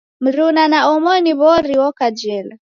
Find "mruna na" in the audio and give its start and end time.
0.23-0.79